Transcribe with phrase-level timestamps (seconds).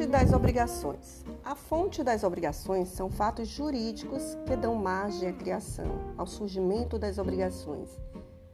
[0.00, 1.24] Fonte das obrigações.
[1.44, 7.18] A fonte das obrigações são fatos jurídicos que dão margem à criação, ao surgimento das
[7.18, 7.90] obrigações,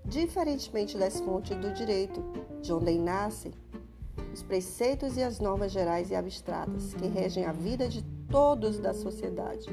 [0.05, 2.21] diferentemente das fontes do direito,
[2.61, 3.53] de onde nascem
[4.35, 8.93] os preceitos e as normas gerais e abstratas que regem a vida de todos da
[8.93, 9.69] sociedade.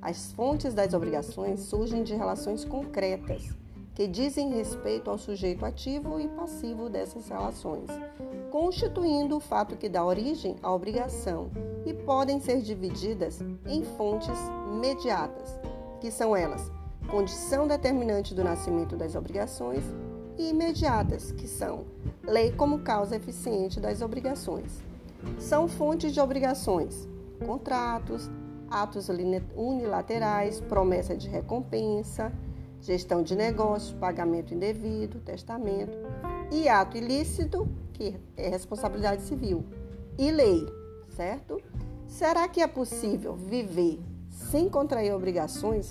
[0.00, 3.52] As fontes das obrigações surgem de relações concretas
[3.94, 7.88] que dizem respeito ao sujeito ativo e passivo dessas relações,
[8.50, 11.50] constituindo o fato que dá origem à obrigação
[11.86, 14.38] e podem ser divididas em fontes
[14.80, 15.58] mediatas,
[16.00, 16.70] que são elas
[17.08, 19.84] condição determinante do nascimento das obrigações,
[20.36, 21.84] e imediatas, que são
[22.22, 24.82] lei como causa eficiente das obrigações.
[25.38, 27.08] São fontes de obrigações,
[27.46, 28.28] contratos,
[28.68, 29.08] atos
[29.54, 32.32] unilaterais, promessa de recompensa,
[32.84, 35.96] gestão de negócios, pagamento indevido, testamento
[36.52, 39.64] e ato ilícito, que é responsabilidade civil,
[40.18, 40.66] e lei,
[41.08, 41.60] certo?
[42.06, 45.88] Será que é possível viver sem contrair obrigações?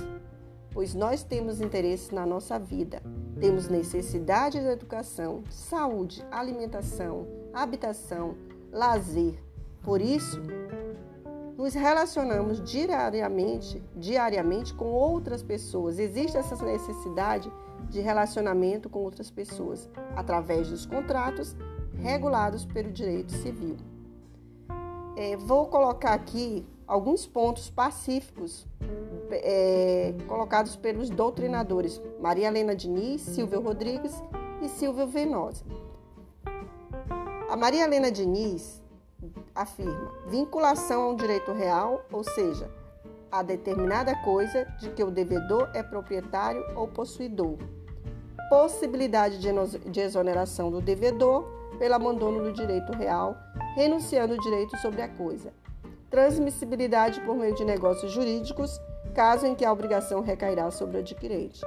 [0.69, 3.01] Pois nós temos interesse na nossa vida,
[3.39, 8.35] temos necessidade de educação, saúde, alimentação, habitação,
[8.71, 9.33] lazer.
[9.81, 10.41] Por isso,
[11.63, 15.97] nos relacionamos diariamente, diariamente com outras pessoas.
[15.97, 17.49] Existe essa necessidade
[17.89, 21.55] de relacionamento com outras pessoas através dos contratos
[22.01, 23.77] regulados pelo direito civil.
[25.15, 28.67] É, vou colocar aqui alguns pontos pacíficos
[29.31, 34.21] é, colocados pelos doutrinadores Maria Helena Diniz, Silvio Rodrigues
[34.61, 35.63] e Silvio Venosa.
[37.49, 38.82] A Maria Helena Diniz
[39.55, 42.69] afirma vinculação a um direito real, ou seja,
[43.31, 47.57] a determinada coisa de que o devedor é proprietário ou possuidor.
[48.49, 51.43] Possibilidade de exoneração do devedor
[51.79, 53.35] pelo abandono do direito real,
[53.75, 55.51] renunciando o direito sobre a coisa.
[56.09, 58.79] Transmissibilidade por meio de negócios jurídicos,
[59.15, 61.61] caso em que a obrigação recairá sobre o adquirente.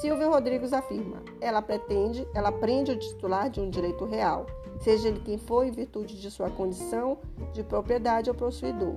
[0.00, 4.46] Silvio Rodrigues afirma: ela pretende, ela prende o titular de um direito real
[4.80, 7.18] seja ele quem for, em virtude de sua condição
[7.52, 8.96] de propriedade ou possuidor.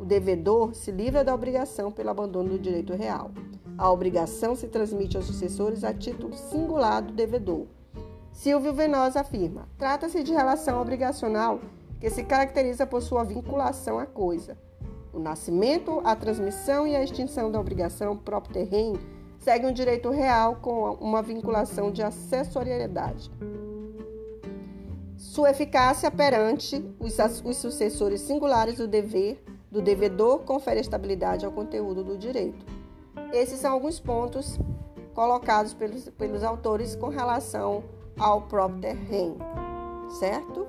[0.00, 3.30] O devedor se livra da obrigação pelo abandono do direito real.
[3.78, 7.66] A obrigação se transmite aos sucessores a título singular do devedor.
[8.32, 11.60] Silvio Venosa afirma: trata-se de relação obrigacional
[12.00, 14.58] que se caracteriza por sua vinculação à coisa.
[15.12, 18.98] O nascimento, a transmissão e a extinção da obrigação próprio terreno
[19.42, 23.30] seguem um direito real com uma vinculação de acessoriedade.
[25.16, 32.04] Sua eficácia perante os, os sucessores singulares do dever do devedor confere estabilidade ao conteúdo
[32.04, 32.66] do direito.
[33.32, 34.58] Esses são alguns pontos
[35.14, 37.82] colocados pelos, pelos autores com relação
[38.18, 39.34] ao próprio rem,
[40.20, 40.66] certo?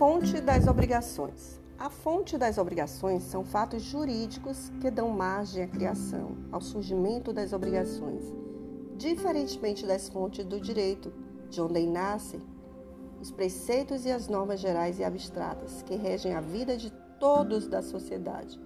[0.00, 1.60] Fonte das obrigações.
[1.78, 7.52] A fonte das obrigações são fatos jurídicos que dão margem à criação, ao surgimento das
[7.52, 8.24] obrigações,
[8.96, 11.12] diferentemente das fontes do direito,
[11.50, 12.40] de onde nascem
[13.20, 17.82] os preceitos e as normas gerais e abstratas que regem a vida de todos da
[17.82, 18.58] sociedade.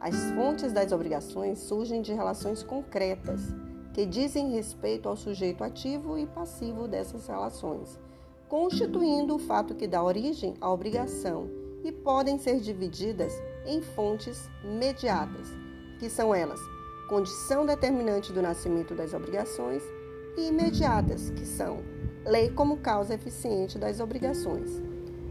[0.00, 3.42] As fontes das obrigações surgem de relações concretas
[3.94, 7.96] que dizem respeito ao sujeito ativo e passivo dessas relações,
[8.48, 11.48] constituindo o fato que dá origem à obrigação
[11.84, 13.32] e podem ser divididas
[13.66, 15.48] em fontes mediatas,
[15.98, 16.60] que são elas
[17.08, 19.82] condição determinante do nascimento das obrigações
[20.36, 21.78] e imediatas, que são
[22.24, 24.70] lei como causa eficiente das obrigações.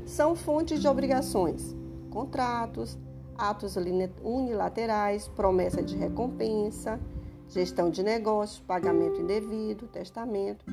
[0.04, 1.76] São fontes de obrigações,
[2.10, 2.98] contratos,
[3.38, 3.76] atos
[4.24, 7.00] unilaterais, promessa de recompensa,
[7.48, 10.66] gestão de negócios, pagamento indevido, testamento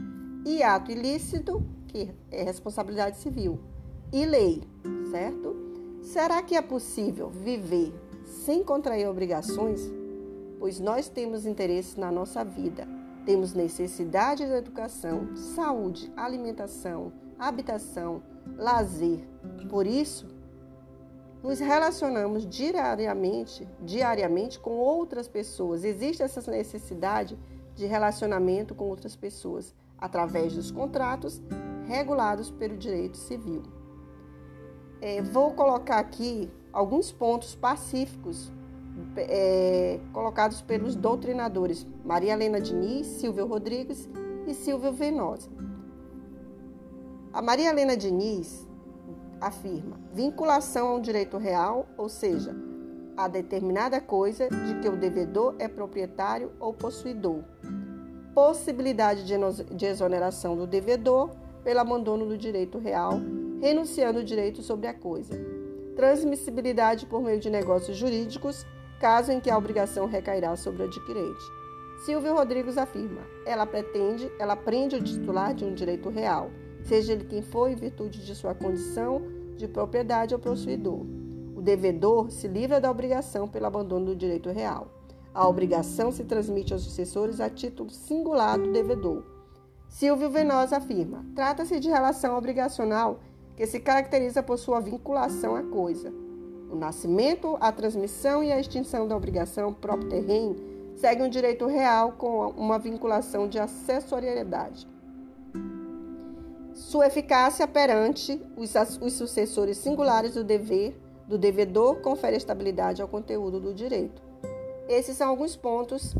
[0.44, 3.58] e ato ilícito, que é responsabilidade civil,
[4.12, 4.62] e lei,
[5.10, 5.56] certo?
[6.02, 7.92] Será que é possível viver
[8.24, 9.80] sem contrair obrigações?
[10.58, 12.86] Pois nós temos interesse na nossa vida,
[13.24, 18.22] temos necessidade de educação, saúde, alimentação, habitação,
[18.56, 19.26] lazer.
[19.70, 20.28] Por isso,
[21.42, 25.84] nos relacionamos diariamente, diariamente com outras pessoas.
[25.84, 27.38] Existe essa necessidade
[27.74, 29.74] de relacionamento com outras pessoas
[30.04, 31.40] através dos contratos
[31.86, 33.62] regulados pelo direito civil.
[35.00, 38.52] É, vou colocar aqui alguns pontos pacíficos
[39.16, 44.06] é, colocados pelos doutrinadores Maria Helena Diniz, Silvio Rodrigues
[44.46, 45.48] e Silvio Venosa.
[47.32, 48.68] A Maria Helena Diniz
[49.40, 52.54] afirma vinculação a um direito real, ou seja,
[53.16, 57.42] a determinada coisa de que o devedor é proprietário ou possuidor.
[58.34, 61.30] Possibilidade de exoneração do devedor
[61.62, 63.12] pelo abandono do direito real,
[63.60, 65.32] renunciando o direito sobre a coisa.
[65.94, 68.66] Transmissibilidade por meio de negócios jurídicos,
[69.00, 71.44] caso em que a obrigação recairá sobre o adquirente.
[72.04, 76.50] Silvio Rodrigues afirma: ela pretende, ela prende o titular de um direito real,
[76.82, 79.22] seja ele quem for, em virtude de sua condição
[79.56, 81.06] de propriedade ou possuidor.
[81.54, 84.88] O devedor se livra da obrigação pelo abandono do direito real.
[85.34, 89.24] A obrigação se transmite aos sucessores a título singular do devedor.
[89.88, 93.18] Silvio Venosa afirma: trata-se de relação obrigacional
[93.56, 96.12] que se caracteriza por sua vinculação à coisa.
[96.70, 100.56] O nascimento, a transmissão e a extinção da obrigação próprio terreno
[100.96, 104.88] seguem um direito real com uma vinculação de acessoriedade.
[106.72, 110.96] Sua eficácia perante os, os sucessores singulares do dever
[111.26, 114.23] do devedor confere estabilidade ao conteúdo do direito.
[114.88, 116.14] Esses são alguns pontos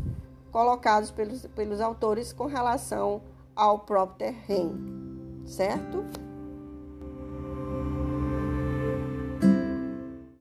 [0.51, 3.21] colocados pelos, pelos autores com relação
[3.55, 6.03] ao próprio terreno, certo?